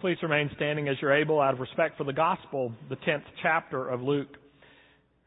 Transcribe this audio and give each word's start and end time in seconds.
Please 0.00 0.16
remain 0.22 0.50
standing 0.56 0.88
as 0.88 0.96
you're 1.02 1.14
able 1.14 1.42
out 1.42 1.52
of 1.52 1.60
respect 1.60 1.98
for 1.98 2.04
the 2.04 2.12
gospel, 2.12 2.72
the 2.88 2.96
10th 2.96 3.24
chapter 3.42 3.86
of 3.86 4.00
Luke. 4.00 4.34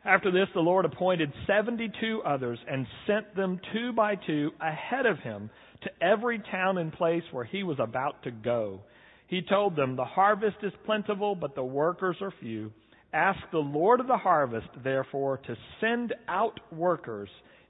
After 0.03 0.31
this, 0.31 0.47
the 0.55 0.61
Lord 0.61 0.85
appointed 0.85 1.31
72 1.45 2.23
others 2.25 2.57
and 2.67 2.87
sent 3.05 3.35
them 3.35 3.59
two 3.71 3.93
by 3.93 4.15
two 4.15 4.49
ahead 4.59 5.05
of 5.05 5.19
him 5.19 5.51
to 5.83 5.91
every 6.03 6.41
town 6.51 6.79
and 6.79 6.91
place 6.91 7.21
where 7.31 7.45
he 7.45 7.61
was 7.61 7.77
about 7.79 8.23
to 8.23 8.31
go. 8.31 8.81
He 9.27 9.43
told 9.47 9.75
them, 9.75 9.95
The 9.95 10.05
harvest 10.05 10.57
is 10.63 10.73
plentiful, 10.87 11.35
but 11.35 11.53
the 11.53 11.63
workers 11.63 12.17
are 12.19 12.33
few. 12.41 12.71
Ask 13.13 13.39
the 13.51 13.59
Lord 13.59 13.99
of 13.99 14.07
the 14.07 14.17
harvest, 14.17 14.69
therefore, 14.83 15.37
to 15.37 15.55
send 15.81 16.15
out 16.27 16.59
workers 16.71 17.29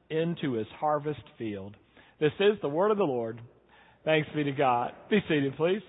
into 0.09 0.53
his 0.53 0.67
harvest 0.79 1.23
field. 1.37 1.75
This 2.21 2.31
is 2.39 2.53
the 2.61 2.69
word 2.69 2.91
of 2.91 2.97
the 2.97 3.03
Lord. 3.03 3.41
Thanks 4.05 4.29
be 4.33 4.45
to 4.45 4.53
God. 4.53 4.93
Be 5.09 5.19
seated, 5.27 5.57
please. 5.57 5.81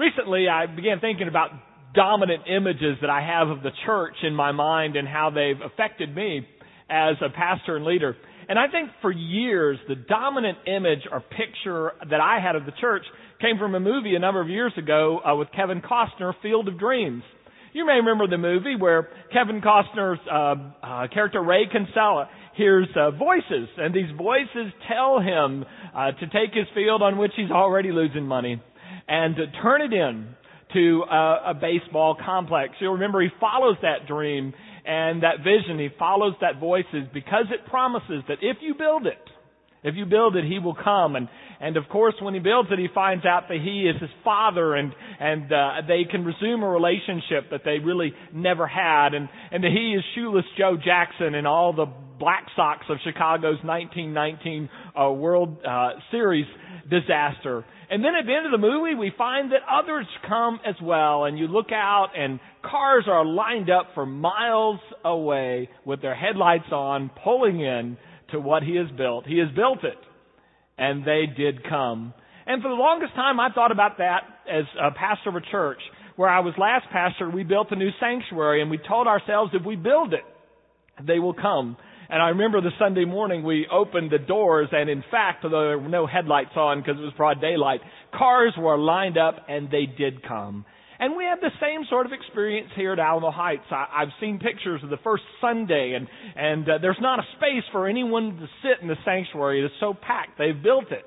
Recently, 0.00 0.48
I 0.48 0.64
began 0.64 0.98
thinking 0.98 1.28
about 1.28 1.50
dominant 1.94 2.44
images 2.48 2.96
that 3.02 3.10
I 3.10 3.20
have 3.20 3.48
of 3.48 3.62
the 3.62 3.68
church 3.84 4.14
in 4.22 4.34
my 4.34 4.50
mind 4.50 4.96
and 4.96 5.06
how 5.06 5.28
they've 5.28 5.60
affected 5.60 6.16
me 6.16 6.48
as 6.88 7.16
a 7.20 7.28
pastor 7.28 7.76
and 7.76 7.84
leader. 7.84 8.16
And 8.48 8.58
I 8.58 8.68
think 8.68 8.88
for 9.02 9.12
years, 9.12 9.78
the 9.88 9.96
dominant 9.96 10.56
image 10.66 11.00
or 11.12 11.20
picture 11.20 11.92
that 12.08 12.18
I 12.18 12.40
had 12.40 12.56
of 12.56 12.64
the 12.64 12.72
church 12.80 13.02
came 13.42 13.58
from 13.58 13.74
a 13.74 13.80
movie 13.80 14.14
a 14.14 14.18
number 14.18 14.40
of 14.40 14.48
years 14.48 14.72
ago 14.78 15.20
uh, 15.20 15.36
with 15.36 15.48
Kevin 15.54 15.82
Costner, 15.82 16.32
Field 16.40 16.66
of 16.68 16.78
Dreams. 16.78 17.22
You 17.74 17.84
may 17.84 17.96
remember 17.96 18.26
the 18.26 18.38
movie 18.38 18.76
where 18.76 19.06
Kevin 19.34 19.60
Costner's 19.60 20.18
uh, 20.32 20.54
uh, 20.82 21.08
character 21.12 21.42
Ray 21.42 21.66
Kinsella 21.70 22.30
hears 22.56 22.88
uh, 22.96 23.10
voices, 23.10 23.68
and 23.76 23.94
these 23.94 24.10
voices 24.16 24.72
tell 24.90 25.20
him 25.20 25.66
uh, 25.94 26.12
to 26.12 26.26
take 26.28 26.54
his 26.54 26.66
field 26.74 27.02
on 27.02 27.18
which 27.18 27.32
he's 27.36 27.50
already 27.50 27.92
losing 27.92 28.24
money 28.24 28.62
and 29.10 29.36
turn 29.60 29.82
it 29.82 29.92
in 29.92 30.34
to 30.72 31.02
a, 31.10 31.50
a 31.50 31.54
baseball 31.60 32.16
complex. 32.24 32.74
You'll 32.80 32.94
remember 32.94 33.20
he 33.20 33.28
follows 33.40 33.76
that 33.82 34.06
dream 34.06 34.54
and 34.86 35.24
that 35.24 35.38
vision. 35.38 35.80
He 35.80 35.88
follows 35.98 36.34
that 36.40 36.60
voices 36.60 37.08
because 37.12 37.46
it 37.50 37.68
promises 37.68 38.22
that 38.28 38.38
if 38.40 38.58
you 38.60 38.74
build 38.74 39.06
it, 39.06 39.18
if 39.82 39.96
you 39.96 40.06
build 40.06 40.36
it, 40.36 40.44
he 40.44 40.60
will 40.60 40.76
come. 40.76 41.16
And, 41.16 41.28
and 41.60 41.76
of 41.76 41.88
course, 41.88 42.14
when 42.20 42.34
he 42.34 42.40
builds 42.40 42.68
it, 42.70 42.78
he 42.78 42.86
finds 42.94 43.24
out 43.24 43.48
that 43.48 43.58
he 43.58 43.88
is 43.88 44.00
his 44.00 44.10
father 44.22 44.74
and, 44.74 44.92
and, 45.18 45.52
uh, 45.52 45.72
they 45.88 46.04
can 46.08 46.24
resume 46.24 46.62
a 46.62 46.68
relationship 46.68 47.50
that 47.50 47.62
they 47.64 47.78
really 47.78 48.12
never 48.32 48.66
had. 48.66 49.14
And, 49.14 49.28
and 49.50 49.64
that 49.64 49.70
he 49.70 49.94
is 49.94 50.04
shoeless 50.14 50.44
Joe 50.56 50.76
Jackson 50.76 51.34
and 51.34 51.46
all 51.46 51.72
the 51.72 51.86
Black 52.18 52.46
Sox 52.54 52.84
of 52.90 52.98
Chicago's 53.02 53.58
1919 53.64 54.68
uh, 54.94 55.10
World 55.10 55.56
uh, 55.66 55.92
Series 56.10 56.46
disaster. 56.90 57.64
And 57.90 58.04
then 58.04 58.14
at 58.14 58.26
the 58.26 58.34
end 58.34 58.46
of 58.46 58.52
the 58.52 58.58
movie, 58.58 58.94
we 58.94 59.12
find 59.16 59.52
that 59.52 59.60
others 59.70 60.06
come 60.28 60.60
as 60.66 60.74
well. 60.82 61.24
And 61.24 61.38
you 61.38 61.46
look 61.46 61.72
out 61.72 62.08
and 62.16 62.38
cars 62.62 63.04
are 63.08 63.24
lined 63.24 63.70
up 63.70 63.88
for 63.94 64.06
miles 64.06 64.80
away 65.04 65.68
with 65.84 66.02
their 66.02 66.14
headlights 66.14 66.70
on, 66.72 67.10
pulling 67.24 67.60
in 67.60 67.96
to 68.32 68.40
what 68.40 68.62
he 68.62 68.76
has 68.76 68.86
built. 68.96 69.26
He 69.26 69.38
has 69.38 69.48
built 69.56 69.84
it. 69.84 69.98
And 70.78 71.04
they 71.04 71.24
did 71.36 71.68
come. 71.68 72.14
And 72.46 72.62
for 72.62 72.68
the 72.68 72.74
longest 72.74 73.14
time, 73.14 73.38
I 73.38 73.50
thought 73.52 73.72
about 73.72 73.98
that 73.98 74.20
as 74.50 74.64
a 74.80 74.90
pastor 74.92 75.30
of 75.30 75.36
a 75.36 75.50
church. 75.50 75.80
Where 76.16 76.28
I 76.28 76.40
was 76.40 76.54
last 76.58 76.86
pastor, 76.92 77.30
we 77.30 77.44
built 77.44 77.68
a 77.70 77.76
new 77.76 77.90
sanctuary 77.98 78.60
and 78.60 78.70
we 78.70 78.78
told 78.78 79.06
ourselves 79.06 79.52
if 79.54 79.64
we 79.64 79.76
build 79.76 80.12
it, 80.12 80.24
they 81.06 81.18
will 81.18 81.34
come. 81.34 81.76
And 82.10 82.20
I 82.20 82.30
remember 82.30 82.60
the 82.60 82.72
Sunday 82.76 83.04
morning 83.04 83.44
we 83.44 83.68
opened 83.70 84.10
the 84.10 84.18
doors 84.18 84.68
and 84.72 84.90
in 84.90 85.04
fact, 85.12 85.44
though 85.44 85.50
there 85.50 85.78
were 85.78 85.88
no 85.88 86.08
headlights 86.08 86.56
on 86.56 86.80
because 86.80 86.98
it 86.98 87.04
was 87.04 87.12
broad 87.16 87.40
daylight, 87.40 87.80
cars 88.12 88.52
were 88.58 88.76
lined 88.76 89.16
up 89.16 89.36
and 89.48 89.70
they 89.70 89.86
did 89.86 90.26
come. 90.26 90.64
And 90.98 91.16
we 91.16 91.24
have 91.24 91.38
the 91.40 91.52
same 91.60 91.86
sort 91.88 92.06
of 92.06 92.12
experience 92.12 92.68
here 92.74 92.92
at 92.92 92.98
Alamo 92.98 93.30
Heights. 93.30 93.62
I, 93.70 93.86
I've 94.02 94.12
seen 94.20 94.40
pictures 94.40 94.82
of 94.82 94.90
the 94.90 94.98
first 95.02 95.22
Sunday, 95.40 95.96
and 95.96 96.06
and 96.36 96.68
uh, 96.68 96.72
there's 96.82 96.98
not 97.00 97.20
a 97.20 97.22
space 97.38 97.64
for 97.72 97.88
anyone 97.88 98.36
to 98.36 98.46
sit 98.60 98.82
in 98.82 98.88
the 98.88 98.96
sanctuary. 99.02 99.62
It 99.62 99.66
is 99.66 99.70
so 99.80 99.94
packed. 99.94 100.36
They've 100.36 100.62
built 100.62 100.92
it, 100.92 101.06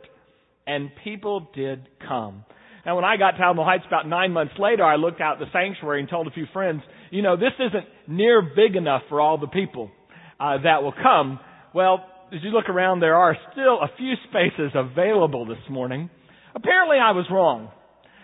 and 0.65 0.89
people 1.03 1.47
did 1.53 1.87
come. 2.07 2.43
Now, 2.87 2.95
when 2.95 3.05
I 3.05 3.17
got 3.17 3.31
to 3.31 3.43
Alamo 3.43 3.63
Heights 3.63 3.83
about 3.85 4.07
nine 4.07 4.31
months 4.31 4.55
later, 4.57 4.83
I 4.83 4.95
looked 4.95 5.21
out 5.21 5.37
the 5.37 5.45
sanctuary 5.53 5.99
and 5.99 6.09
told 6.09 6.25
a 6.25 6.31
few 6.31 6.47
friends, 6.51 6.81
you 7.11 7.21
know, 7.21 7.35
this 7.37 7.53
isn't 7.59 7.85
near 8.07 8.41
big 8.41 8.75
enough 8.75 9.03
for 9.09 9.21
all 9.21 9.37
the 9.37 9.47
people 9.47 9.91
uh, 10.39 10.57
that 10.63 10.83
will 10.83 10.93
come. 10.93 11.39
Well, 11.73 12.05
as 12.33 12.39
you 12.43 12.49
look 12.49 12.69
around, 12.69 12.99
there 12.99 13.15
are 13.15 13.37
still 13.51 13.81
a 13.81 13.89
few 13.97 14.13
spaces 14.29 14.71
available 14.73 15.45
this 15.45 15.57
morning. 15.69 16.09
Apparently, 16.55 16.97
I 16.97 17.11
was 17.11 17.25
wrong. 17.31 17.71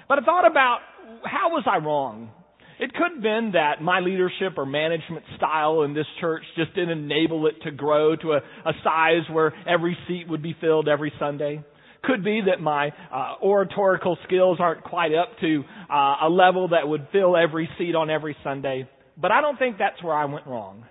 But 0.07 0.19
I 0.19 0.25
thought 0.25 0.49
about 0.49 0.79
how 1.23 1.49
was 1.49 1.63
I 1.67 1.77
wrong? 1.77 2.31
It 2.79 2.93
could 2.93 3.15
have 3.15 3.21
been 3.21 3.51
that 3.53 3.81
my 3.81 3.99
leadership 3.99 4.57
or 4.57 4.65
management 4.65 5.25
style 5.35 5.81
in 5.81 5.93
this 5.93 6.05
church 6.21 6.43
just 6.55 6.73
didn't 6.75 6.97
enable 6.97 7.45
it 7.47 7.55
to 7.63 7.71
grow 7.71 8.15
to 8.15 8.31
a, 8.33 8.37
a 8.37 8.71
size 8.83 9.29
where 9.31 9.53
every 9.67 9.97
seat 10.07 10.29
would 10.29 10.41
be 10.41 10.55
filled 10.61 10.87
every 10.87 11.11
Sunday. 11.19 11.63
Could 12.03 12.23
be 12.23 12.41
that 12.47 12.61
my 12.61 12.93
uh, 13.13 13.35
oratorical 13.43 14.17
skills 14.25 14.59
aren't 14.61 14.83
quite 14.85 15.13
up 15.13 15.37
to 15.41 15.63
uh, 15.91 16.15
a 16.23 16.29
level 16.29 16.69
that 16.69 16.87
would 16.87 17.07
fill 17.11 17.35
every 17.35 17.69
seat 17.77 17.95
on 17.95 18.09
every 18.09 18.37
Sunday. 18.45 18.87
But 19.17 19.31
I 19.31 19.41
don't 19.41 19.59
think 19.59 19.77
that's 19.77 20.01
where 20.01 20.15
I 20.15 20.23
went 20.25 20.47
wrong. 20.47 20.85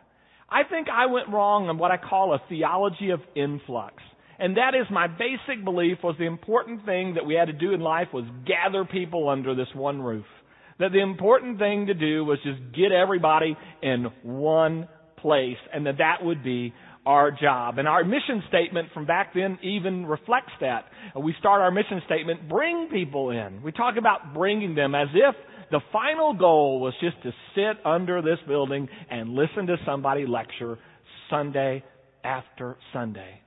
I 0.51 0.63
think 0.65 0.89
I 0.89 1.07
went 1.07 1.29
wrong 1.29 1.69
on 1.69 1.79
what 1.79 1.91
I 1.91 1.97
call 1.99 2.33
a 2.35 2.43
theology 2.49 3.11
of 3.11 3.21
influx. 3.35 4.03
And 4.39 4.57
that 4.57 4.75
is 4.75 4.87
my 4.91 5.07
basic 5.09 5.65
belief 5.65 5.99
was 6.03 6.15
the 6.19 6.27
important 6.27 6.87
thing 6.87 7.15
that 7.15 7.27
we 7.27 7.35
had 7.35 7.47
to 7.47 7.53
do 7.53 7.73
in 7.73 7.81
life 7.81 8.09
was 8.13 8.25
gather 8.47 8.85
people 8.85 9.29
under 9.29 9.55
this 9.55 9.67
one 9.75 10.01
roof. 10.01 10.25
That 10.79 10.93
the 10.93 11.03
important 11.03 11.59
thing 11.59 11.87
to 11.87 11.95
do 11.95 12.25
was 12.25 12.39
just 12.45 12.61
get 12.75 12.93
everybody 12.93 13.57
in 13.83 14.07
one 14.23 14.89
place 15.17 15.57
and 15.75 15.87
that 15.87 15.99
that 15.99 16.25
would 16.25 16.45
be 16.45 16.73
our 17.09 17.31
job. 17.31 17.79
And 17.79 17.89
our 17.89 18.05
mission 18.05 18.43
statement 18.49 18.89
from 18.93 19.07
back 19.07 19.33
then 19.35 19.59
even 19.63 20.05
reflects 20.05 20.53
that. 20.61 20.85
We 21.19 21.35
start 21.41 21.63
our 21.63 21.71
mission 21.71 22.03
statement, 22.05 22.51
bring 22.51 22.91
people 22.93 23.31
in. 23.31 23.63
We 23.63 23.73
talk 23.73 23.95
about 23.97 24.35
bringing 24.35 24.75
them 24.75 24.95
as 24.95 25.09
if 25.15 25.35
the 25.71 25.81
final 25.91 26.35
goal 26.35 26.81
was 26.81 26.93
just 27.01 27.17
to 27.23 27.33
sit 27.55 27.85
under 27.87 28.21
this 28.21 28.37
building 28.47 28.91
and 29.11 29.31
listen 29.31 29.67
to 29.69 29.77
somebody 29.87 30.27
lecture 30.27 30.79
Sunday 31.31 31.83
after 32.23 32.77
Sunday. 32.93 33.41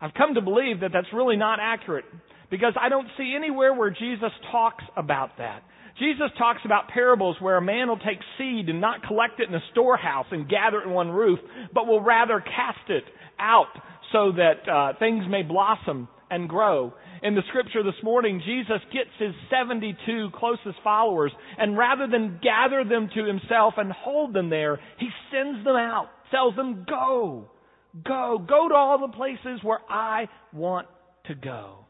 I've 0.00 0.14
come 0.14 0.34
to 0.34 0.40
believe 0.40 0.80
that 0.80 0.90
that's 0.92 1.06
really 1.14 1.36
not 1.36 1.60
accurate 1.62 2.06
because 2.50 2.74
I 2.80 2.88
don't 2.88 3.06
see 3.16 3.34
anywhere 3.36 3.72
where 3.72 3.90
Jesus 3.90 4.32
talks 4.50 4.84
about 4.96 5.38
that. 5.38 5.62
Jesus 5.98 6.30
talks 6.36 6.60
about 6.64 6.88
parables 6.88 7.36
where 7.40 7.56
a 7.56 7.62
man 7.62 7.88
will 7.88 7.98
take 7.98 8.18
seed 8.36 8.68
and 8.68 8.80
not 8.80 9.02
collect 9.02 9.40
it 9.40 9.48
in 9.48 9.54
a 9.54 9.62
storehouse 9.72 10.26
and 10.30 10.48
gather 10.48 10.80
it 10.80 10.86
in 10.86 10.90
one 10.92 11.10
roof, 11.10 11.38
but 11.72 11.86
will 11.86 12.02
rather 12.02 12.40
cast 12.40 12.90
it 12.90 13.04
out 13.38 13.72
so 14.12 14.32
that 14.32 14.68
uh, 14.70 14.98
things 14.98 15.24
may 15.28 15.42
blossom 15.42 16.08
and 16.30 16.48
grow. 16.48 16.92
In 17.22 17.34
the 17.34 17.42
scripture 17.48 17.82
this 17.82 18.02
morning, 18.02 18.42
Jesus 18.44 18.82
gets 18.92 19.10
his 19.18 19.32
72 19.50 20.28
closest 20.34 20.76
followers, 20.84 21.32
and 21.56 21.78
rather 21.78 22.06
than 22.06 22.40
gather 22.42 22.84
them 22.84 23.08
to 23.14 23.24
himself 23.24 23.74
and 23.78 23.90
hold 23.90 24.34
them 24.34 24.50
there, 24.50 24.78
he 24.98 25.08
sends 25.32 25.64
them 25.64 25.76
out, 25.76 26.08
tells 26.30 26.54
them, 26.56 26.84
go, 26.88 27.50
go, 28.04 28.44
go 28.46 28.68
to 28.68 28.74
all 28.74 28.98
the 29.00 29.16
places 29.16 29.60
where 29.62 29.80
I 29.88 30.28
want 30.52 30.88
to 31.26 31.34
go. 31.34 31.86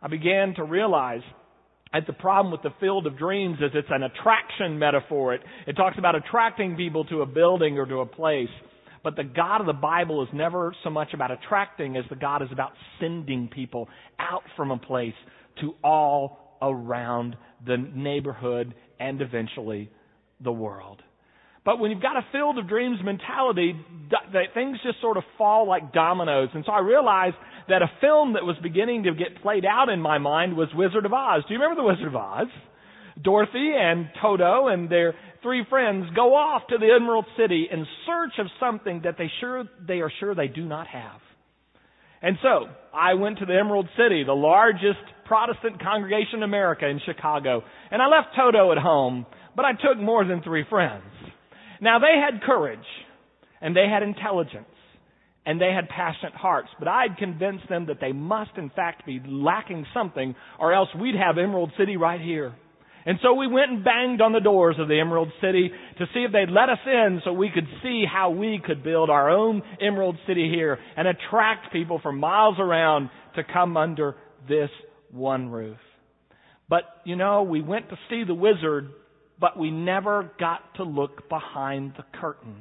I 0.00 0.08
began 0.08 0.54
to 0.56 0.64
realize 0.64 1.22
that 1.92 2.06
the 2.06 2.12
problem 2.12 2.52
with 2.52 2.62
the 2.62 2.72
field 2.80 3.06
of 3.06 3.18
dreams 3.18 3.58
is 3.60 3.70
it's 3.74 3.88
an 3.90 4.02
attraction 4.02 4.78
metaphor. 4.78 5.34
It, 5.34 5.42
it 5.66 5.74
talks 5.74 5.98
about 5.98 6.14
attracting 6.14 6.76
people 6.76 7.04
to 7.06 7.22
a 7.22 7.26
building 7.26 7.78
or 7.78 7.86
to 7.86 7.96
a 8.00 8.06
place. 8.06 8.48
But 9.04 9.16
the 9.16 9.24
God 9.24 9.60
of 9.60 9.66
the 9.66 9.72
Bible 9.72 10.22
is 10.22 10.28
never 10.32 10.74
so 10.84 10.90
much 10.90 11.12
about 11.12 11.30
attracting 11.30 11.96
as 11.96 12.04
the 12.08 12.16
God 12.16 12.42
is 12.42 12.48
about 12.52 12.72
sending 13.00 13.48
people 13.48 13.88
out 14.18 14.42
from 14.56 14.70
a 14.70 14.78
place 14.78 15.14
to 15.60 15.74
all 15.82 16.58
around 16.62 17.36
the 17.66 17.76
neighborhood 17.76 18.74
and 19.00 19.20
eventually 19.20 19.90
the 20.40 20.52
world. 20.52 21.02
But 21.64 21.78
when 21.78 21.90
you've 21.90 22.02
got 22.02 22.16
a 22.16 22.26
field 22.32 22.58
of 22.58 22.68
dreams 22.68 22.98
mentality, 23.04 23.74
that 24.32 24.54
things 24.54 24.78
just 24.84 25.00
sort 25.00 25.16
of 25.16 25.22
fall 25.38 25.68
like 25.68 25.92
dominoes. 25.92 26.48
And 26.54 26.64
so 26.66 26.72
I 26.72 26.80
realized 26.80 27.36
that 27.68 27.82
a 27.82 27.90
film 28.00 28.32
that 28.32 28.42
was 28.42 28.56
beginning 28.62 29.04
to 29.04 29.14
get 29.14 29.40
played 29.42 29.64
out 29.64 29.88
in 29.88 30.00
my 30.00 30.18
mind 30.18 30.56
was 30.56 30.68
Wizard 30.74 31.06
of 31.06 31.12
Oz. 31.12 31.44
Do 31.46 31.54
you 31.54 31.60
remember 31.60 31.80
the 31.80 31.86
Wizard 31.86 32.08
of 32.08 32.16
Oz? 32.16 32.48
Dorothy 33.22 33.72
and 33.78 34.08
Toto 34.20 34.68
and 34.68 34.90
their 34.90 35.14
three 35.42 35.64
friends 35.68 36.06
go 36.16 36.34
off 36.34 36.62
to 36.70 36.78
the 36.78 36.88
Emerald 36.98 37.26
City 37.36 37.68
in 37.70 37.86
search 38.06 38.32
of 38.38 38.46
something 38.58 39.02
that 39.04 39.16
they 39.18 39.30
sure 39.40 39.64
they 39.86 40.00
are 40.00 40.10
sure 40.18 40.34
they 40.34 40.48
do 40.48 40.64
not 40.64 40.88
have. 40.88 41.20
And 42.22 42.36
so 42.42 42.66
I 42.94 43.14
went 43.14 43.38
to 43.38 43.46
the 43.46 43.56
Emerald 43.58 43.88
City, 43.96 44.24
the 44.24 44.32
largest 44.32 45.02
Protestant 45.26 45.82
congregation 45.82 46.36
in 46.38 46.42
America 46.42 46.86
in 46.86 47.00
Chicago, 47.04 47.62
and 47.90 48.00
I 48.00 48.06
left 48.06 48.34
Toto 48.36 48.72
at 48.72 48.78
home, 48.78 49.26
but 49.54 49.64
I 49.64 49.72
took 49.72 50.00
more 50.00 50.24
than 50.24 50.42
three 50.42 50.64
friends. 50.68 51.04
Now 51.82 51.98
they 51.98 52.14
had 52.18 52.42
courage, 52.42 52.78
and 53.60 53.76
they 53.76 53.88
had 53.92 54.04
intelligence, 54.04 54.64
and 55.44 55.60
they 55.60 55.72
had 55.72 55.88
passionate 55.88 56.34
hearts. 56.34 56.68
But 56.78 56.86
I'd 56.86 57.18
convinced 57.18 57.68
them 57.68 57.86
that 57.86 58.00
they 58.00 58.12
must 58.12 58.52
in 58.56 58.70
fact 58.70 59.04
be 59.04 59.20
lacking 59.26 59.84
something 59.92 60.34
or 60.60 60.72
else 60.72 60.88
we'd 60.98 61.16
have 61.16 61.38
Emerald 61.38 61.72
City 61.76 61.96
right 61.96 62.20
here. 62.20 62.54
And 63.04 63.18
so 63.20 63.34
we 63.34 63.48
went 63.48 63.72
and 63.72 63.84
banged 63.84 64.20
on 64.20 64.32
the 64.32 64.38
doors 64.40 64.76
of 64.78 64.86
the 64.86 65.00
Emerald 65.00 65.32
City 65.40 65.72
to 65.98 66.06
see 66.14 66.20
if 66.20 66.30
they'd 66.30 66.52
let 66.52 66.68
us 66.68 66.78
in 66.86 67.20
so 67.24 67.32
we 67.32 67.50
could 67.52 67.66
see 67.82 68.04
how 68.10 68.30
we 68.30 68.60
could 68.64 68.84
build 68.84 69.10
our 69.10 69.28
own 69.28 69.60
Emerald 69.80 70.16
City 70.28 70.48
here 70.48 70.78
and 70.96 71.08
attract 71.08 71.72
people 71.72 71.98
from 72.00 72.18
miles 72.18 72.60
around 72.60 73.10
to 73.34 73.42
come 73.42 73.76
under 73.76 74.14
this 74.48 74.70
one 75.10 75.48
roof. 75.48 75.78
But, 76.68 76.84
you 77.04 77.16
know, 77.16 77.42
we 77.42 77.60
went 77.60 77.88
to 77.90 77.98
see 78.08 78.22
the 78.24 78.34
wizard, 78.34 78.90
but 79.42 79.58
we 79.58 79.72
never 79.72 80.30
got 80.38 80.60
to 80.76 80.84
look 80.84 81.28
behind 81.28 81.94
the 81.96 82.04
curtain. 82.20 82.54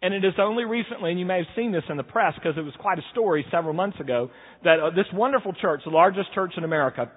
And 0.00 0.14
it 0.14 0.24
is 0.24 0.34
only 0.38 0.64
recently, 0.64 1.10
and 1.10 1.18
you 1.18 1.26
may 1.26 1.38
have 1.38 1.46
seen 1.56 1.72
this 1.72 1.82
in 1.90 1.96
the 1.96 2.04
press 2.04 2.34
because 2.36 2.56
it 2.56 2.60
was 2.60 2.72
quite 2.78 2.98
a 3.00 3.04
story 3.10 3.44
several 3.50 3.74
months 3.74 3.98
ago, 3.98 4.30
that 4.62 4.78
uh, 4.78 4.90
this 4.90 5.06
wonderful 5.12 5.52
church, 5.54 5.80
the 5.84 5.90
largest 5.90 6.32
church 6.32 6.52
in 6.56 6.62
America, 6.62 7.10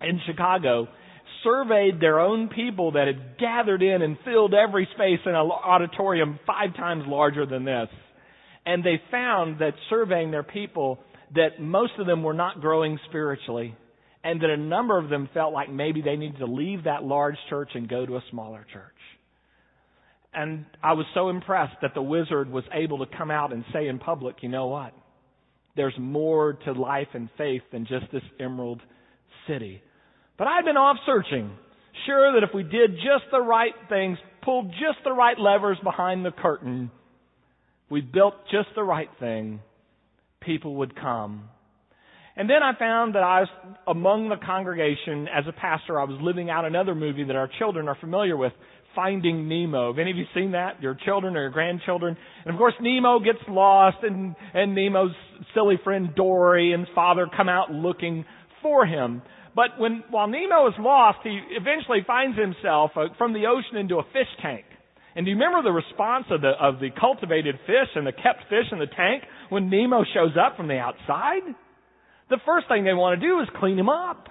in 0.00 0.20
Chicago, 0.26 0.88
surveyed 1.44 2.00
their 2.00 2.18
own 2.18 2.48
people 2.48 2.92
that 2.92 3.06
had 3.06 3.38
gathered 3.38 3.80
in 3.80 4.02
and 4.02 4.16
filled 4.24 4.54
every 4.54 4.88
space 4.96 5.20
in 5.24 5.36
an 5.36 5.36
auditorium 5.36 6.40
five 6.44 6.74
times 6.74 7.04
larger 7.06 7.46
than 7.46 7.64
this. 7.64 7.88
And 8.66 8.82
they 8.82 9.00
found 9.12 9.60
that 9.60 9.74
surveying 9.88 10.32
their 10.32 10.42
people, 10.42 10.98
that 11.36 11.60
most 11.60 11.92
of 12.00 12.06
them 12.08 12.24
were 12.24 12.34
not 12.34 12.60
growing 12.60 12.98
spiritually, 13.08 13.76
and 14.24 14.40
that 14.40 14.50
a 14.50 14.56
number 14.56 14.98
of 14.98 15.08
them 15.08 15.28
felt 15.34 15.52
like 15.52 15.70
maybe 15.70 16.00
they 16.02 16.16
needed 16.16 16.38
to 16.38 16.46
leave 16.46 16.84
that 16.84 17.02
large 17.02 17.36
church 17.50 17.70
and 17.74 17.88
go 17.88 18.06
to 18.06 18.16
a 18.16 18.24
smaller 18.30 18.64
church. 18.72 18.84
And 20.34 20.64
I 20.82 20.94
was 20.94 21.06
so 21.14 21.28
impressed 21.28 21.76
that 21.82 21.94
the 21.94 22.02
wizard 22.02 22.50
was 22.50 22.64
able 22.72 23.04
to 23.04 23.16
come 23.16 23.30
out 23.30 23.52
and 23.52 23.64
say 23.72 23.88
in 23.88 23.98
public, 23.98 24.36
you 24.40 24.48
know 24.48 24.68
what? 24.68 24.94
There's 25.76 25.94
more 25.98 26.54
to 26.64 26.72
life 26.72 27.08
and 27.14 27.28
faith 27.36 27.62
than 27.72 27.86
just 27.86 28.10
this 28.12 28.22
emerald 28.40 28.80
city. 29.46 29.82
But 30.38 30.46
I'd 30.46 30.64
been 30.64 30.76
off 30.76 30.96
searching, 31.04 31.50
sure 32.06 32.32
that 32.32 32.46
if 32.46 32.54
we 32.54 32.62
did 32.62 32.92
just 32.96 33.30
the 33.30 33.40
right 33.40 33.74
things, 33.88 34.18
pulled 34.42 34.70
just 34.70 35.04
the 35.04 35.12
right 35.12 35.38
levers 35.38 35.78
behind 35.82 36.24
the 36.24 36.30
curtain, 36.30 36.90
we 37.90 38.00
built 38.00 38.34
just 38.50 38.68
the 38.74 38.82
right 38.82 39.10
thing, 39.20 39.60
people 40.40 40.76
would 40.76 40.96
come. 40.96 41.48
And 42.36 42.48
then 42.48 42.62
I 42.62 42.72
found 42.78 43.14
that 43.14 43.22
I 43.22 43.40
was 43.40 43.48
among 43.86 44.30
the 44.30 44.36
congregation 44.36 45.28
as 45.28 45.44
a 45.46 45.52
pastor. 45.52 46.00
I 46.00 46.04
was 46.04 46.18
living 46.22 46.48
out 46.48 46.64
another 46.64 46.94
movie 46.94 47.24
that 47.24 47.36
our 47.36 47.48
children 47.58 47.88
are 47.88 47.96
familiar 48.00 48.36
with, 48.36 48.52
Finding 48.94 49.48
Nemo. 49.48 49.92
Have 49.92 49.98
any 49.98 50.10
of 50.10 50.16
you 50.16 50.24
seen 50.34 50.52
that? 50.52 50.82
Your 50.82 50.94
children 50.94 51.36
or 51.36 51.42
your 51.42 51.50
grandchildren? 51.50 52.16
And 52.44 52.54
of 52.54 52.58
course, 52.58 52.74
Nemo 52.80 53.20
gets 53.20 53.38
lost, 53.48 53.98
and 54.02 54.34
and 54.52 54.74
Nemo's 54.74 55.14
silly 55.54 55.76
friend 55.82 56.14
Dory 56.14 56.72
and 56.72 56.86
father 56.94 57.26
come 57.34 57.48
out 57.48 57.70
looking 57.70 58.24
for 58.62 58.84
him. 58.84 59.22
But 59.54 59.78
when 59.78 60.04
while 60.10 60.28
Nemo 60.28 60.68
is 60.68 60.74
lost, 60.78 61.18
he 61.22 61.40
eventually 61.52 62.00
finds 62.06 62.38
himself 62.38 62.92
uh, 62.96 63.08
from 63.16 63.32
the 63.32 63.46
ocean 63.46 63.78
into 63.78 63.96
a 63.96 64.04
fish 64.12 64.28
tank. 64.42 64.64
And 65.14 65.26
do 65.26 65.30
you 65.30 65.36
remember 65.36 65.62
the 65.62 65.72
response 65.72 66.26
of 66.30 66.40
the 66.40 66.52
of 66.60 66.80
the 66.80 66.88
cultivated 66.98 67.56
fish 67.66 67.88
and 67.94 68.06
the 68.06 68.12
kept 68.12 68.48
fish 68.48 68.68
in 68.72 68.78
the 68.78 68.86
tank 68.86 69.22
when 69.50 69.68
Nemo 69.68 70.04
shows 70.14 70.32
up 70.36 70.56
from 70.56 70.68
the 70.68 70.78
outside? 70.78 71.42
The 72.32 72.40
first 72.46 72.66
thing 72.66 72.84
they 72.84 72.94
want 72.94 73.20
to 73.20 73.26
do 73.26 73.40
is 73.40 73.48
clean 73.60 73.78
him 73.78 73.90
up. 73.90 74.26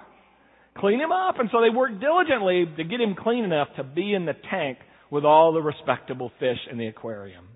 Clean 0.76 0.98
him 0.98 1.12
up. 1.12 1.38
And 1.38 1.48
so 1.52 1.60
they 1.60 1.70
work 1.70 2.00
diligently 2.00 2.66
to 2.76 2.82
get 2.82 3.00
him 3.00 3.14
clean 3.14 3.44
enough 3.44 3.68
to 3.76 3.84
be 3.84 4.12
in 4.12 4.26
the 4.26 4.34
tank 4.50 4.78
with 5.08 5.24
all 5.24 5.52
the 5.52 5.62
respectable 5.62 6.32
fish 6.40 6.58
in 6.68 6.78
the 6.78 6.88
aquarium. 6.88 7.46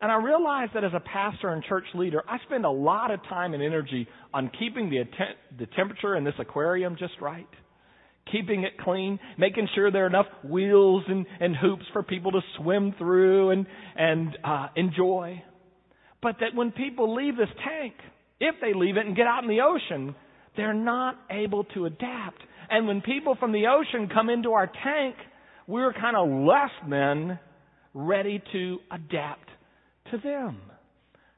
And 0.00 0.10
I 0.10 0.14
realized 0.14 0.72
that 0.72 0.82
as 0.82 0.92
a 0.94 1.00
pastor 1.00 1.50
and 1.50 1.62
church 1.62 1.84
leader, 1.92 2.22
I 2.26 2.38
spend 2.46 2.64
a 2.64 2.70
lot 2.70 3.10
of 3.10 3.20
time 3.28 3.52
and 3.52 3.62
energy 3.62 4.08
on 4.32 4.50
keeping 4.58 4.88
the, 4.88 5.02
the 5.58 5.66
temperature 5.76 6.16
in 6.16 6.24
this 6.24 6.32
aquarium 6.38 6.96
just 6.98 7.20
right. 7.20 7.46
Keeping 8.32 8.62
it 8.62 8.78
clean, 8.78 9.18
making 9.36 9.68
sure 9.74 9.90
there 9.90 10.04
are 10.04 10.06
enough 10.06 10.28
wheels 10.42 11.04
and, 11.06 11.26
and 11.38 11.54
hoops 11.54 11.84
for 11.92 12.02
people 12.02 12.32
to 12.32 12.40
swim 12.56 12.94
through 12.96 13.50
and, 13.50 13.66
and 13.94 14.38
uh, 14.42 14.68
enjoy. 14.74 15.42
But 16.22 16.36
that 16.40 16.54
when 16.54 16.72
people 16.72 17.14
leave 17.14 17.36
this 17.36 17.48
tank, 17.62 17.92
if 18.40 18.56
they 18.60 18.72
leave 18.74 18.96
it 18.96 19.06
and 19.06 19.14
get 19.14 19.26
out 19.26 19.42
in 19.42 19.48
the 19.48 19.60
ocean, 19.60 20.14
they're 20.56 20.74
not 20.74 21.16
able 21.30 21.64
to 21.64 21.86
adapt. 21.86 22.42
And 22.70 22.86
when 22.86 23.00
people 23.00 23.36
from 23.38 23.52
the 23.52 23.66
ocean 23.66 24.08
come 24.12 24.30
into 24.30 24.52
our 24.52 24.66
tank, 24.66 25.16
we're 25.66 25.92
kind 25.92 26.16
of 26.16 26.28
less 26.28 26.70
than 26.88 27.38
ready 27.94 28.42
to 28.52 28.78
adapt 28.90 29.48
to 30.10 30.18
them. 30.18 30.60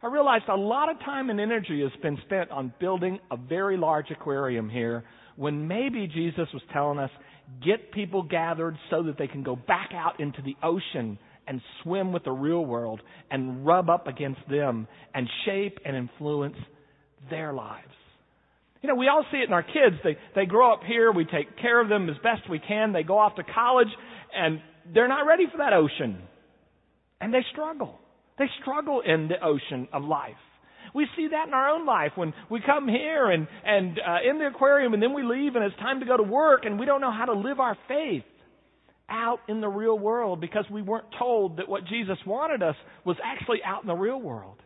I 0.03 0.09
realized 0.09 0.45
a 0.49 0.57
lot 0.57 0.91
of 0.91 0.99
time 1.01 1.31
and 1.31 1.41
energy 1.41 1.81
has 1.83 1.93
been 2.03 2.19
spent 2.27 2.51
on 2.51 2.73
building 2.81 3.21
a 3.31 3.37
very 3.37 3.77
large 3.77 4.11
aquarium 4.11 4.69
here 4.69 5.05
when 5.37 5.69
maybe 5.69 6.07
Jesus 6.07 6.49
was 6.53 6.63
telling 6.73 6.99
us, 6.99 7.11
get 7.65 7.93
people 7.93 8.23
gathered 8.23 8.77
so 8.91 9.03
that 9.05 9.19
they 9.19 9.27
can 9.27 9.43
go 9.43 9.57
back 9.57 9.91
out 9.95 10.21
into 10.21 10.43
the 10.43 10.57
ocean 10.63 11.19
and 11.47 11.61
swim 11.83 12.13
with 12.13 12.25
the 12.25 12.33
real 12.33 12.65
world 12.65 13.01
and 13.31 13.67
rub 13.67 13.91
up 13.91 14.07
against 14.07 14.41
them 14.51 14.87
and 15.15 15.29
shape 15.45 15.79
and 15.85 15.97
influence 15.97 16.57
their 17.31 17.53
lives. 17.53 17.87
You 18.83 18.89
know, 18.89 18.97
we 18.97 19.09
all 19.09 19.25
see 19.31 19.39
it 19.39 19.47
in 19.47 19.53
our 19.53 19.63
kids. 19.63 19.97
They, 20.03 20.17
they 20.35 20.47
grow 20.47 20.73
up 20.73 20.81
here. 20.85 21.13
We 21.13 21.25
take 21.25 21.57
care 21.59 21.81
of 21.81 21.89
them 21.89 22.09
as 22.09 22.17
best 22.17 22.51
we 22.51 22.59
can. 22.59 22.93
They 22.93 23.05
go 23.05 23.19
off 23.19 23.37
to 23.37 23.45
college 23.45 23.89
and 24.35 24.61
they're 24.93 25.09
not 25.09 25.27
ready 25.27 25.45
for 25.51 25.59
that 25.59 25.73
ocean. 25.73 26.21
And 27.21 27.33
they 27.33 27.45
struggle. 27.53 27.99
They 28.39 28.47
struggle 28.61 29.01
in 29.01 29.29
the 29.29 29.37
ocean 29.45 29.87
of 29.93 30.03
life. 30.03 30.35
We 30.95 31.07
see 31.17 31.29
that 31.31 31.47
in 31.47 31.55
our 31.55 31.71
own 31.71 31.87
life 31.87 32.13
when 32.17 32.35
we 32.51 32.61
come 32.61 32.89
here 32.89 33.31
and, 33.31 33.47
and 33.65 33.99
uh, 33.99 34.29
in 34.29 34.39
the 34.39 34.49
aquarium 34.49 34.95
and 34.95 35.03
then 35.03 35.15
we 35.15 35.23
leave 35.23 35.55
and 35.55 35.65
it's 35.65 35.77
time 35.77 36.01
to 36.01 36.07
go 36.07 36.17
to 36.17 36.23
work 36.23 36.65
and 36.65 36.79
we 36.79 36.85
don't 36.85 37.01
know 37.01 37.13
how 37.13 37.27
to 37.27 37.35
live 37.35 37.61
our 37.61 37.79
faith 37.87 38.25
out 39.09 39.39
in 39.49 39.61
the 39.61 39.69
real 39.69 39.99
world 39.99 40.41
because 40.41 40.65
we 40.71 40.83
weren't 40.83 41.07
told 41.19 41.59
that 41.59 41.69
what 41.69 41.87
Jesus 41.87 42.19
wanted 42.27 42.63
us 42.63 42.75
was 43.05 43.17
actually 43.25 43.59
out 43.65 43.83
in 43.83 43.87
the 43.87 43.95
real 43.95 44.21
world. 44.21 44.57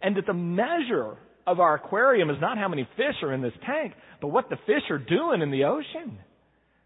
And 0.00 0.16
that 0.16 0.26
the 0.26 0.34
measure 0.34 1.16
of 1.46 1.60
our 1.60 1.76
aquarium 1.76 2.30
is 2.30 2.36
not 2.40 2.58
how 2.58 2.68
many 2.68 2.88
fish 2.96 3.22
are 3.22 3.32
in 3.32 3.42
this 3.42 3.52
tank, 3.64 3.92
but 4.20 4.28
what 4.28 4.48
the 4.50 4.56
fish 4.66 4.82
are 4.90 4.98
doing 4.98 5.42
in 5.42 5.50
the 5.50 5.64
ocean. 5.64 6.18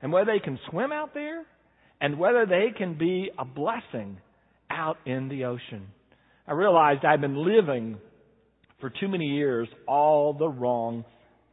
And 0.03 0.13
whether 0.13 0.33
they 0.33 0.39
can 0.39 0.59
swim 0.71 0.93
out 0.93 1.15
there 1.15 1.45
and 2.01 2.19
whether 2.19 2.47
they 2.47 2.69
can 2.77 2.97
be 2.99 3.31
a 3.39 3.45
blessing 3.45 4.19
out 4.71 4.97
in 5.05 5.29
the 5.29 5.45
ocean. 5.45 5.89
I 6.47 6.53
realized 6.53 7.05
I've 7.05 7.21
been 7.21 7.45
living 7.45 7.99
for 8.81 8.91
too 8.91 9.09
many 9.09 9.27
years 9.27 9.69
all 9.87 10.33
the 10.33 10.49
wrong 10.49 11.05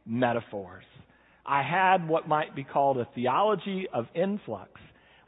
metaphors. 0.06 0.84
I 1.44 1.62
had 1.62 2.08
what 2.08 2.28
might 2.28 2.54
be 2.54 2.64
called 2.64 2.98
a 2.98 3.08
theology 3.14 3.86
of 3.92 4.06
influx, 4.14 4.70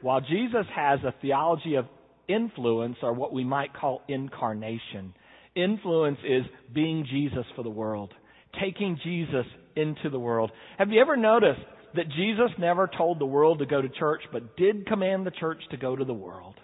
while 0.01 0.21
Jesus 0.21 0.65
has 0.75 0.99
a 1.03 1.13
theology 1.21 1.75
of 1.75 1.85
influence, 2.27 2.97
or 3.01 3.13
what 3.13 3.33
we 3.33 3.43
might 3.43 3.73
call 3.73 4.01
incarnation. 4.07 5.13
Influence 5.55 6.19
is 6.25 6.43
being 6.73 7.05
Jesus 7.09 7.45
for 7.55 7.63
the 7.63 7.69
world, 7.69 8.13
taking 8.61 8.97
Jesus 9.03 9.45
into 9.75 10.09
the 10.09 10.19
world. 10.19 10.51
Have 10.77 10.89
you 10.89 11.01
ever 11.01 11.17
noticed 11.17 11.61
that 11.95 12.07
Jesus 12.09 12.51
never 12.57 12.89
told 12.97 13.19
the 13.19 13.25
world 13.25 13.59
to 13.59 13.65
go 13.65 13.81
to 13.81 13.89
church, 13.89 14.21
but 14.31 14.55
did 14.55 14.87
command 14.87 15.25
the 15.25 15.31
church 15.31 15.61
to 15.71 15.77
go 15.77 15.95
to 15.95 16.05
the 16.05 16.13
world? 16.13 16.55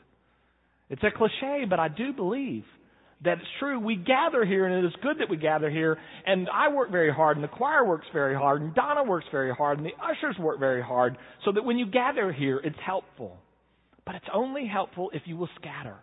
It's 0.90 1.04
a 1.04 1.12
cliche, 1.16 1.66
but 1.70 1.80
I 1.80 1.90
do 1.90 2.14
believe 2.14 2.64
that 3.26 3.40
it's 3.40 3.48
true. 3.60 3.78
We 3.78 3.98
gather 3.98 4.46
here, 4.46 4.66
and 4.66 4.86
it 4.86 4.88
is 4.88 4.94
good 5.02 5.20
that 5.20 5.30
we 5.30 5.36
gather 5.36 5.70
here. 5.70 5.98
And 6.26 6.48
I 6.54 6.70
work 6.70 6.90
very 6.90 7.12
hard, 7.12 7.36
and 7.36 7.44
the 7.44 7.50
choir 7.50 7.86
works 7.86 8.08
very 8.14 8.36
hard, 8.36 8.62
and 8.62 8.74
Donna 8.74 9.04
works 9.04 9.26
very 9.32 9.54
hard, 9.54 9.80
and 9.80 9.86
the 9.86 9.96
ushers 10.02 10.38
work 10.40 10.60
very 10.60 10.82
hard, 10.82 11.18
so 11.44 11.52
that 11.52 11.66
when 11.66 11.78
you 11.78 11.88
gather 11.88 12.32
here, 12.32 12.62
it's 12.64 12.80
helpful. 12.86 13.38
But 14.06 14.16
it's 14.16 14.30
only 14.34 14.66
helpful 14.66 15.10
if 15.14 15.24
you 15.26 15.36
will 15.36 15.50
scatter 15.60 15.98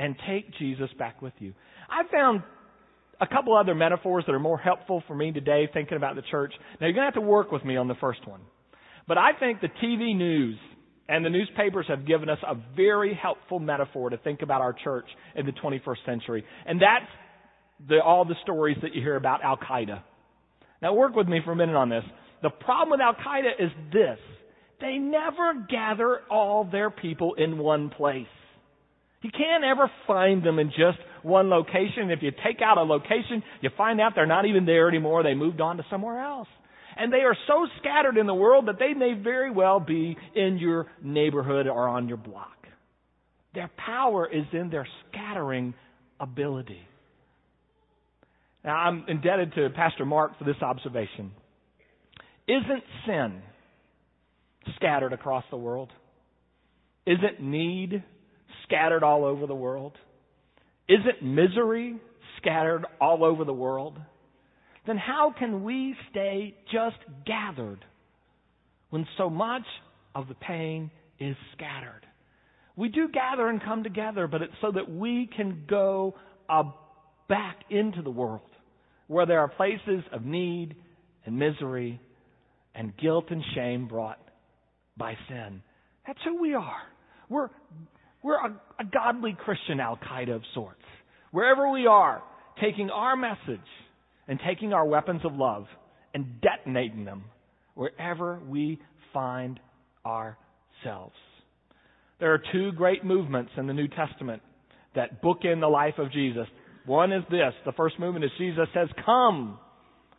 and 0.00 0.16
take 0.26 0.52
Jesus 0.58 0.88
back 0.98 1.20
with 1.20 1.34
you. 1.38 1.52
I 1.90 2.10
found 2.10 2.42
a 3.20 3.26
couple 3.26 3.54
other 3.54 3.74
metaphors 3.74 4.24
that 4.26 4.32
are 4.32 4.40
more 4.40 4.56
helpful 4.56 5.02
for 5.06 5.14
me 5.14 5.30
today 5.30 5.68
thinking 5.72 5.98
about 5.98 6.16
the 6.16 6.22
church. 6.30 6.54
Now 6.80 6.86
you're 6.86 6.94
going 6.94 7.02
to 7.02 7.12
have 7.12 7.22
to 7.22 7.28
work 7.28 7.52
with 7.52 7.64
me 7.66 7.76
on 7.76 7.86
the 7.86 7.94
first 7.96 8.26
one. 8.26 8.40
But 9.06 9.18
I 9.18 9.32
think 9.38 9.60
the 9.60 9.68
TV 9.68 10.16
news 10.16 10.56
and 11.06 11.22
the 11.22 11.28
newspapers 11.28 11.84
have 11.88 12.06
given 12.06 12.30
us 12.30 12.38
a 12.48 12.56
very 12.74 13.12
helpful 13.12 13.58
metaphor 13.58 14.08
to 14.08 14.16
think 14.16 14.40
about 14.40 14.62
our 14.62 14.72
church 14.72 15.04
in 15.36 15.44
the 15.44 15.52
21st 15.52 16.06
century. 16.06 16.44
And 16.64 16.80
that's 16.80 17.10
the, 17.86 18.00
all 18.02 18.24
the 18.24 18.36
stories 18.42 18.78
that 18.80 18.94
you 18.94 19.02
hear 19.02 19.16
about 19.16 19.44
Al 19.44 19.58
Qaeda. 19.58 20.02
Now 20.80 20.94
work 20.94 21.14
with 21.14 21.28
me 21.28 21.40
for 21.44 21.52
a 21.52 21.56
minute 21.56 21.76
on 21.76 21.90
this. 21.90 22.04
The 22.42 22.48
problem 22.48 22.90
with 22.90 23.00
Al 23.00 23.14
Qaeda 23.14 23.50
is 23.58 23.70
this. 23.92 24.18
They 24.80 24.96
never 24.96 25.66
gather 25.68 26.20
all 26.30 26.64
their 26.64 26.88
people 26.88 27.34
in 27.34 27.58
one 27.58 27.90
place. 27.90 28.26
You 29.22 29.30
can't 29.30 29.64
ever 29.64 29.90
find 30.06 30.42
them 30.42 30.58
in 30.58 30.68
just 30.68 30.98
one 31.22 31.50
location. 31.50 32.10
If 32.10 32.22
you 32.22 32.30
take 32.30 32.62
out 32.64 32.78
a 32.78 32.82
location, 32.82 33.42
you 33.60 33.70
find 33.76 34.00
out 34.00 34.12
they're 34.14 34.26
not 34.26 34.46
even 34.46 34.64
there 34.64 34.88
anymore. 34.88 35.22
They 35.22 35.34
moved 35.34 35.60
on 35.60 35.76
to 35.76 35.84
somewhere 35.90 36.20
else. 36.20 36.48
And 36.96 37.12
they 37.12 37.18
are 37.18 37.36
so 37.46 37.66
scattered 37.80 38.16
in 38.16 38.26
the 38.26 38.34
world 38.34 38.68
that 38.68 38.78
they 38.78 38.94
may 38.94 39.14
very 39.14 39.50
well 39.50 39.78
be 39.78 40.16
in 40.34 40.58
your 40.58 40.86
neighborhood 41.02 41.66
or 41.66 41.88
on 41.88 42.08
your 42.08 42.16
block. 42.16 42.56
Their 43.54 43.70
power 43.76 44.26
is 44.26 44.44
in 44.52 44.70
their 44.70 44.86
scattering 45.08 45.74
ability. 46.18 46.80
Now, 48.64 48.76
I'm 48.76 49.04
indebted 49.08 49.54
to 49.54 49.70
Pastor 49.70 50.04
Mark 50.04 50.38
for 50.38 50.44
this 50.44 50.60
observation. 50.62 51.32
Isn't 52.46 52.82
sin 53.06 53.42
scattered 54.76 55.12
across 55.12 55.44
the 55.50 55.56
world? 55.56 55.90
Isn't 57.06 57.40
need 57.40 58.02
scattered 58.70 59.02
all 59.02 59.24
over 59.24 59.46
the 59.46 59.54
world? 59.54 59.92
Isn't 60.88 61.22
misery 61.22 61.96
scattered 62.38 62.84
all 63.00 63.24
over 63.24 63.44
the 63.44 63.52
world? 63.52 63.98
Then 64.86 64.96
how 64.96 65.34
can 65.36 65.62
we 65.62 65.94
stay 66.10 66.54
just 66.72 66.96
gathered 67.26 67.84
when 68.90 69.06
so 69.18 69.28
much 69.28 69.64
of 70.14 70.28
the 70.28 70.34
pain 70.34 70.90
is 71.18 71.36
scattered? 71.56 72.06
We 72.76 72.88
do 72.88 73.08
gather 73.08 73.48
and 73.48 73.62
come 73.62 73.82
together, 73.82 74.26
but 74.26 74.42
it's 74.42 74.54
so 74.60 74.72
that 74.72 74.90
we 74.90 75.28
can 75.36 75.64
go 75.68 76.14
uh, 76.48 76.64
back 77.28 77.58
into 77.68 78.02
the 78.02 78.10
world 78.10 78.40
where 79.06 79.26
there 79.26 79.40
are 79.40 79.48
places 79.48 80.02
of 80.12 80.24
need 80.24 80.74
and 81.26 81.38
misery 81.38 82.00
and 82.74 82.96
guilt 82.96 83.26
and 83.30 83.42
shame 83.54 83.86
brought 83.86 84.20
by 84.96 85.14
sin. 85.28 85.62
That's 86.06 86.18
who 86.24 86.40
we 86.40 86.54
are. 86.54 86.82
We're, 87.28 87.48
we're 88.22 88.36
a, 88.36 88.60
a 88.78 88.84
godly 88.84 89.36
Christian 89.44 89.80
Al 89.80 89.96
Qaeda 89.96 90.34
of 90.34 90.42
sorts. 90.54 90.82
Wherever 91.30 91.70
we 91.70 91.86
are, 91.86 92.22
taking 92.60 92.90
our 92.90 93.16
message 93.16 93.60
and 94.28 94.38
taking 94.46 94.72
our 94.72 94.86
weapons 94.86 95.22
of 95.24 95.32
love 95.34 95.66
and 96.14 96.40
detonating 96.40 97.04
them 97.04 97.24
wherever 97.74 98.40
we 98.48 98.78
find 99.12 99.58
ourselves. 100.04 101.14
There 102.18 102.34
are 102.34 102.42
two 102.52 102.72
great 102.72 103.04
movements 103.04 103.52
in 103.56 103.66
the 103.66 103.72
New 103.72 103.88
Testament 103.88 104.42
that 104.94 105.22
bookend 105.22 105.60
the 105.60 105.68
life 105.68 105.94
of 105.98 106.12
Jesus. 106.12 106.46
One 106.84 107.12
is 107.12 107.22
this. 107.30 107.54
The 107.64 107.72
first 107.72 107.98
movement 107.98 108.24
is 108.24 108.30
Jesus 108.38 108.66
says, 108.74 108.88
Come. 109.04 109.58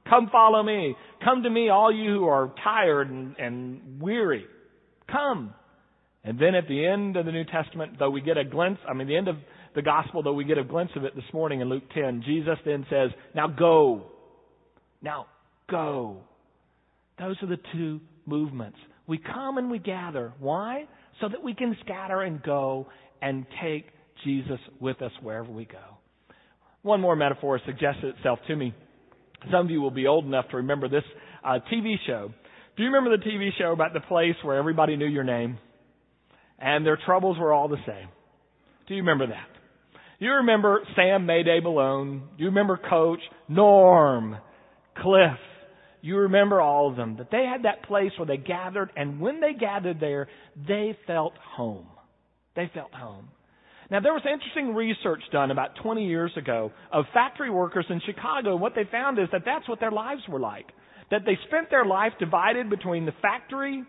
Come 0.09 0.29
follow 0.31 0.63
me. 0.63 0.95
Come 1.23 1.43
to 1.43 1.49
me, 1.49 1.69
all 1.69 1.93
you 1.93 2.11
who 2.13 2.25
are 2.25 2.51
tired 2.63 3.11
and, 3.11 3.35
and 3.37 4.01
weary. 4.01 4.45
Come. 5.11 5.53
And 6.23 6.39
then 6.39 6.53
at 6.53 6.67
the 6.67 6.85
end 6.85 7.17
of 7.17 7.25
the 7.25 7.31
New 7.31 7.45
Testament, 7.45 7.93
though 7.97 8.11
we 8.11 8.21
get 8.21 8.37
a 8.37 8.43
glimpse, 8.43 8.79
I 8.87 8.93
mean, 8.93 9.07
the 9.07 9.17
end 9.17 9.27
of 9.27 9.37
the 9.73 9.81
gospel, 9.81 10.21
though 10.21 10.33
we 10.33 10.43
get 10.43 10.57
a 10.57 10.63
glimpse 10.63 10.93
of 10.95 11.03
it 11.03 11.15
this 11.15 11.25
morning 11.33 11.61
in 11.61 11.69
Luke 11.69 11.83
10, 11.93 12.23
Jesus 12.25 12.57
then 12.65 12.85
says, 12.89 13.09
Now 13.33 13.47
go. 13.47 14.03
Now 15.01 15.25
go. 15.69 16.21
Those 17.17 17.37
are 17.41 17.47
the 17.47 17.59
two 17.73 18.01
movements. 18.25 18.77
We 19.07 19.17
come 19.17 19.57
and 19.57 19.71
we 19.71 19.79
gather. 19.79 20.33
Why? 20.39 20.85
So 21.19 21.29
that 21.29 21.43
we 21.43 21.55
can 21.55 21.75
scatter 21.83 22.21
and 22.21 22.41
go 22.43 22.87
and 23.21 23.45
take 23.63 23.85
Jesus 24.23 24.59
with 24.79 25.01
us 25.01 25.11
wherever 25.21 25.51
we 25.51 25.65
go. 25.65 25.97
One 26.83 27.01
more 27.01 27.15
metaphor 27.15 27.59
suggested 27.65 28.15
itself 28.15 28.39
to 28.47 28.55
me. 28.55 28.73
Some 29.51 29.65
of 29.65 29.71
you 29.71 29.81
will 29.81 29.91
be 29.91 30.07
old 30.07 30.25
enough 30.25 30.49
to 30.49 30.57
remember 30.57 30.87
this 30.87 31.03
uh, 31.43 31.59
TV 31.71 31.95
show. 32.05 32.31
Do 32.77 32.83
you 32.83 32.89
remember 32.91 33.15
the 33.17 33.23
TV 33.23 33.49
show 33.57 33.71
about 33.71 33.93
the 33.93 33.99
place 34.01 34.35
where 34.43 34.57
everybody 34.57 34.95
knew 34.95 35.07
your 35.07 35.23
name? 35.23 35.57
And 36.61 36.85
their 36.85 36.97
troubles 37.05 37.37
were 37.39 37.51
all 37.51 37.67
the 37.67 37.83
same. 37.87 38.07
Do 38.87 38.93
you 38.93 39.01
remember 39.01 39.27
that? 39.27 39.47
You 40.19 40.33
remember 40.33 40.81
Sam 40.95 41.25
Mayday 41.25 41.59
Malone. 41.61 42.23
Do 42.37 42.43
You 42.43 42.49
remember 42.49 42.77
Coach, 42.77 43.21
Norm, 43.49 44.37
Cliff. 44.97 45.39
You 46.01 46.17
remember 46.17 46.61
all 46.61 46.89
of 46.89 46.95
them. 46.95 47.17
That 47.17 47.31
they 47.31 47.43
had 47.43 47.63
that 47.63 47.83
place 47.83 48.11
where 48.17 48.27
they 48.27 48.37
gathered, 48.37 48.91
and 48.95 49.19
when 49.19 49.39
they 49.39 49.53
gathered 49.53 49.99
there, 49.99 50.27
they 50.67 50.97
felt 51.07 51.33
home. 51.55 51.87
They 52.55 52.69
felt 52.73 52.93
home. 52.93 53.29
Now, 53.89 53.99
there 53.99 54.13
was 54.13 54.23
interesting 54.31 54.73
research 54.73 55.21
done 55.31 55.51
about 55.51 55.71
20 55.83 56.07
years 56.07 56.31
ago 56.37 56.71
of 56.93 57.05
factory 57.13 57.49
workers 57.49 57.85
in 57.89 57.99
Chicago. 58.05 58.55
What 58.55 58.73
they 58.75 58.85
found 58.89 59.19
is 59.19 59.27
that 59.31 59.41
that's 59.43 59.67
what 59.67 59.79
their 59.79 59.91
lives 59.91 60.21
were 60.29 60.39
like. 60.39 60.67
That 61.09 61.21
they 61.25 61.37
spent 61.47 61.69
their 61.69 61.85
life 61.85 62.13
divided 62.19 62.69
between 62.69 63.05
the 63.05 63.11
factory 63.21 63.83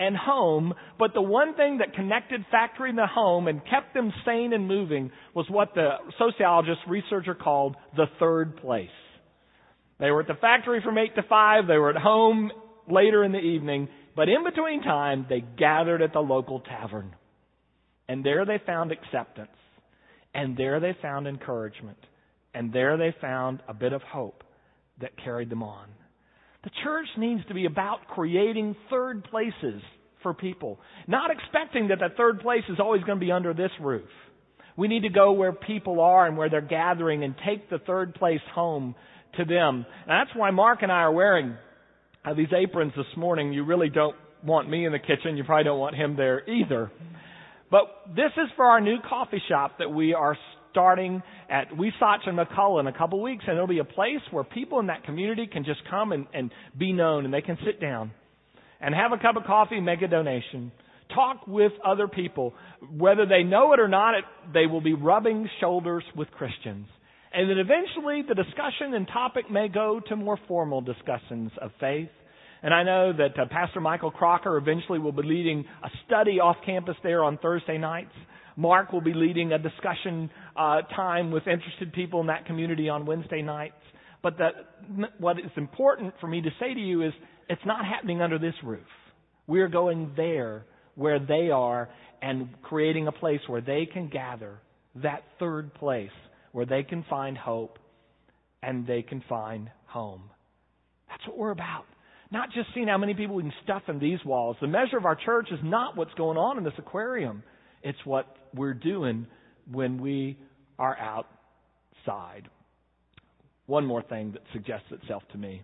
and 0.00 0.16
home, 0.16 0.72
but 0.98 1.12
the 1.12 1.20
one 1.20 1.54
thing 1.54 1.78
that 1.78 1.94
connected 1.94 2.44
factory 2.50 2.88
and 2.88 2.98
the 2.98 3.06
home 3.06 3.46
and 3.46 3.60
kept 3.68 3.92
them 3.92 4.10
sane 4.24 4.54
and 4.54 4.66
moving 4.66 5.12
was 5.34 5.46
what 5.50 5.74
the 5.74 5.90
sociologist 6.18 6.80
researcher 6.88 7.34
called 7.34 7.76
the 7.96 8.06
third 8.18 8.56
place. 8.56 8.88
They 10.00 10.10
were 10.10 10.22
at 10.22 10.26
the 10.26 10.34
factory 10.40 10.80
from 10.82 10.96
8 10.96 11.14
to 11.16 11.22
5, 11.22 11.66
they 11.68 11.76
were 11.76 11.90
at 11.90 12.00
home 12.00 12.50
later 12.90 13.22
in 13.22 13.32
the 13.32 13.38
evening, 13.38 13.88
but 14.16 14.30
in 14.30 14.42
between 14.42 14.82
time, 14.82 15.26
they 15.28 15.44
gathered 15.58 16.00
at 16.00 16.14
the 16.14 16.20
local 16.20 16.60
tavern. 16.60 17.14
And 18.08 18.24
there 18.24 18.46
they 18.46 18.58
found 18.64 18.92
acceptance. 18.92 19.50
And 20.34 20.56
there 20.56 20.80
they 20.80 20.96
found 21.02 21.26
encouragement. 21.26 21.98
And 22.54 22.72
there 22.72 22.96
they 22.96 23.14
found 23.20 23.62
a 23.68 23.74
bit 23.74 23.92
of 23.92 24.02
hope 24.02 24.42
that 25.00 25.10
carried 25.22 25.50
them 25.50 25.62
on. 25.62 25.88
The 26.64 26.70
church 26.84 27.06
needs 27.16 27.40
to 27.48 27.54
be 27.54 27.64
about 27.64 28.06
creating 28.08 28.76
third 28.90 29.24
places 29.24 29.82
for 30.22 30.34
people, 30.34 30.78
not 31.06 31.30
expecting 31.30 31.88
that 31.88 32.00
that 32.00 32.16
third 32.16 32.40
place 32.40 32.64
is 32.68 32.78
always 32.78 33.02
going 33.04 33.18
to 33.18 33.24
be 33.24 33.32
under 33.32 33.54
this 33.54 33.70
roof. 33.80 34.08
We 34.76 34.88
need 34.88 35.02
to 35.02 35.08
go 35.08 35.32
where 35.32 35.52
people 35.52 36.00
are 36.00 36.26
and 36.26 36.36
where 36.36 36.50
they're 36.50 36.60
gathering 36.60 37.24
and 37.24 37.34
take 37.46 37.70
the 37.70 37.78
third 37.78 38.14
place 38.14 38.40
home 38.54 38.94
to 39.36 39.44
them. 39.44 39.86
And 40.06 40.08
that's 40.08 40.30
why 40.36 40.50
Mark 40.50 40.82
and 40.82 40.92
I 40.92 41.02
are 41.02 41.12
wearing 41.12 41.56
uh, 42.24 42.34
these 42.34 42.52
aprons 42.56 42.92
this 42.96 43.06
morning. 43.16 43.52
You 43.52 43.64
really 43.64 43.88
don't 43.88 44.16
want 44.44 44.68
me 44.68 44.84
in 44.84 44.92
the 44.92 44.98
kitchen. 44.98 45.36
You 45.36 45.44
probably 45.44 45.64
don't 45.64 45.78
want 45.78 45.96
him 45.96 46.16
there 46.16 46.48
either. 46.48 46.90
But 47.70 48.14
this 48.14 48.32
is 48.36 48.48
for 48.56 48.64
our 48.66 48.80
new 48.80 48.96
coffee 49.08 49.42
shop 49.48 49.78
that 49.78 49.90
we 49.90 50.12
are 50.12 50.36
starting 50.70 51.22
at 51.48 51.70
Weesach 51.70 52.26
and 52.26 52.38
McCullough 52.38 52.80
in 52.80 52.86
a 52.86 52.96
couple 52.96 53.18
of 53.18 53.22
weeks, 53.22 53.44
and 53.46 53.56
it'll 53.56 53.66
be 53.66 53.78
a 53.78 53.84
place 53.84 54.20
where 54.30 54.44
people 54.44 54.80
in 54.80 54.86
that 54.86 55.04
community 55.04 55.46
can 55.46 55.64
just 55.64 55.80
come 55.88 56.12
and, 56.12 56.26
and 56.32 56.50
be 56.78 56.92
known, 56.92 57.24
and 57.24 57.34
they 57.34 57.42
can 57.42 57.58
sit 57.64 57.80
down 57.80 58.12
and 58.80 58.94
have 58.94 59.12
a 59.12 59.18
cup 59.18 59.36
of 59.36 59.44
coffee, 59.44 59.80
make 59.80 60.02
a 60.02 60.08
donation, 60.08 60.72
talk 61.14 61.46
with 61.46 61.72
other 61.84 62.08
people, 62.08 62.54
whether 62.96 63.26
they 63.26 63.42
know 63.42 63.72
it 63.72 63.80
or 63.80 63.88
not. 63.88 64.14
It, 64.14 64.24
they 64.54 64.66
will 64.66 64.80
be 64.80 64.94
rubbing 64.94 65.48
shoulders 65.60 66.04
with 66.16 66.30
Christians, 66.30 66.86
and 67.32 67.50
then 67.50 67.58
eventually 67.58 68.22
the 68.28 68.34
discussion 68.34 68.94
and 68.94 69.06
topic 69.06 69.50
may 69.50 69.68
go 69.68 70.00
to 70.08 70.16
more 70.16 70.38
formal 70.48 70.80
discussions 70.80 71.52
of 71.60 71.70
faith. 71.78 72.08
And 72.62 72.74
I 72.74 72.82
know 72.82 73.12
that 73.14 73.40
uh, 73.40 73.46
Pastor 73.50 73.80
Michael 73.80 74.10
Crocker 74.10 74.58
eventually 74.58 74.98
will 74.98 75.12
be 75.12 75.22
leading 75.22 75.64
a 75.82 75.88
study 76.06 76.40
off 76.40 76.56
campus 76.66 76.96
there 77.02 77.24
on 77.24 77.38
Thursday 77.38 77.78
nights. 77.78 78.12
Mark 78.56 78.92
will 78.92 79.00
be 79.00 79.14
leading 79.14 79.52
a 79.52 79.58
discussion 79.58 80.30
uh, 80.56 80.82
time 80.94 81.30
with 81.30 81.46
interested 81.46 81.92
people 81.92 82.20
in 82.20 82.26
that 82.28 82.46
community 82.46 82.88
on 82.88 83.06
Wednesday 83.06 83.42
nights. 83.42 83.74
But 84.22 84.36
the, 84.36 84.50
what 85.18 85.38
is 85.38 85.50
important 85.56 86.14
for 86.20 86.26
me 86.26 86.42
to 86.42 86.50
say 86.60 86.74
to 86.74 86.80
you 86.80 87.02
is 87.02 87.12
it's 87.48 87.64
not 87.64 87.84
happening 87.84 88.20
under 88.20 88.38
this 88.38 88.54
roof. 88.62 88.86
We're 89.46 89.68
going 89.68 90.12
there 90.16 90.66
where 90.94 91.18
they 91.18 91.50
are 91.50 91.88
and 92.22 92.48
creating 92.62 93.06
a 93.06 93.12
place 93.12 93.40
where 93.46 93.60
they 93.60 93.88
can 93.90 94.08
gather, 94.08 94.58
that 94.96 95.22
third 95.38 95.72
place 95.74 96.10
where 96.52 96.66
they 96.66 96.82
can 96.82 97.04
find 97.08 97.36
hope 97.38 97.78
and 98.62 98.86
they 98.86 99.02
can 99.02 99.22
find 99.28 99.70
home. 99.86 100.22
That's 101.08 101.26
what 101.26 101.38
we're 101.38 101.50
about. 101.50 101.84
Not 102.30 102.52
just 102.52 102.68
seeing 102.74 102.88
how 102.88 102.98
many 102.98 103.14
people 103.14 103.34
we 103.36 103.42
can 103.42 103.52
stuff 103.64 103.82
in 103.88 103.98
these 103.98 104.18
walls. 104.24 104.56
The 104.60 104.68
measure 104.68 104.96
of 104.96 105.04
our 105.04 105.16
church 105.16 105.48
is 105.50 105.58
not 105.64 105.96
what's 105.96 106.14
going 106.14 106.36
on 106.36 106.58
in 106.58 106.64
this 106.64 106.74
aquarium. 106.78 107.42
It's 107.82 107.98
what 108.04 108.26
we're 108.54 108.74
doing 108.74 109.26
when 109.70 110.00
we 110.00 110.38
are 110.78 110.96
outside. 110.98 112.48
One 113.66 113.86
more 113.86 114.02
thing 114.02 114.32
that 114.32 114.42
suggests 114.52 114.86
itself 114.90 115.22
to 115.32 115.38
me. 115.38 115.62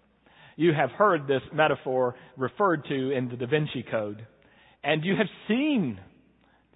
You 0.56 0.72
have 0.72 0.90
heard 0.90 1.26
this 1.26 1.42
metaphor 1.52 2.14
referred 2.36 2.84
to 2.88 3.10
in 3.10 3.28
the 3.28 3.36
Da 3.36 3.46
Vinci 3.46 3.84
Code, 3.90 4.26
and 4.82 5.04
you 5.04 5.14
have 5.16 5.26
seen 5.48 5.98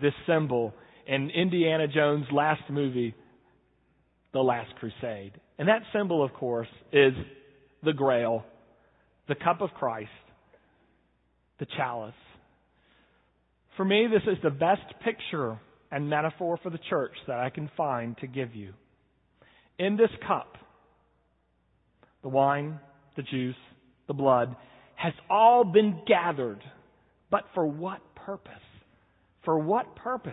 this 0.00 0.12
symbol 0.26 0.74
in 1.06 1.30
Indiana 1.30 1.86
Jones' 1.88 2.26
last 2.32 2.62
movie, 2.68 3.14
The 4.32 4.40
Last 4.40 4.70
Crusade. 4.78 5.32
And 5.58 5.68
that 5.68 5.82
symbol, 5.92 6.24
of 6.24 6.32
course, 6.34 6.68
is 6.92 7.12
the 7.82 7.92
grail, 7.92 8.44
the 9.28 9.34
cup 9.34 9.60
of 9.60 9.70
Christ, 9.70 10.10
the 11.58 11.66
chalice. 11.76 12.14
For 13.76 13.84
me, 13.84 14.08
this 14.10 14.22
is 14.30 14.38
the 14.42 14.50
best 14.50 14.82
picture 15.04 15.58
and 15.90 16.08
metaphor 16.08 16.58
for 16.62 16.70
the 16.70 16.78
church 16.88 17.12
that 17.26 17.38
I 17.38 17.50
can 17.50 17.70
find 17.76 18.16
to 18.18 18.26
give 18.26 18.54
you. 18.54 18.72
In 19.78 19.96
this 19.96 20.10
cup, 20.26 20.56
the 22.22 22.28
wine, 22.28 22.78
the 23.16 23.22
juice, 23.22 23.56
the 24.06 24.14
blood, 24.14 24.54
has 24.94 25.14
all 25.28 25.64
been 25.64 26.02
gathered. 26.06 26.60
But 27.30 27.44
for 27.54 27.66
what 27.66 28.00
purpose? 28.14 28.52
For 29.44 29.58
what 29.58 29.96
purpose 29.96 30.32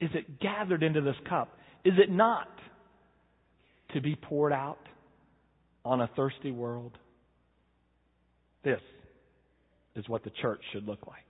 is 0.00 0.10
it 0.14 0.40
gathered 0.40 0.82
into 0.82 1.02
this 1.02 1.16
cup? 1.28 1.48
Is 1.84 1.94
it 1.98 2.10
not 2.10 2.48
to 3.94 4.00
be 4.00 4.16
poured 4.16 4.52
out 4.52 4.78
on 5.84 6.00
a 6.00 6.10
thirsty 6.16 6.50
world? 6.50 6.96
This 8.64 8.80
is 9.94 10.08
what 10.08 10.24
the 10.24 10.30
church 10.40 10.60
should 10.72 10.86
look 10.86 11.06
like. 11.06 11.29